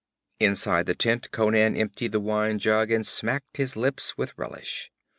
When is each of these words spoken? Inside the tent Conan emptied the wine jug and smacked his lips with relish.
Inside 0.39 0.87
the 0.87 0.95
tent 0.95 1.29
Conan 1.29 1.77
emptied 1.77 2.11
the 2.13 2.19
wine 2.19 2.57
jug 2.57 2.89
and 2.89 3.05
smacked 3.05 3.57
his 3.57 3.75
lips 3.75 4.17
with 4.17 4.33
relish. 4.35 4.89